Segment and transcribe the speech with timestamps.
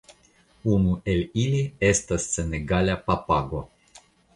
[0.75, 3.67] Unu el ili estas senegala papago.